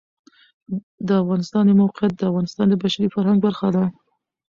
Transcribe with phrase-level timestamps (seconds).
[1.07, 3.83] د افغانستان د موقعیت د افغانستان د بشري فرهنګ برخه ده.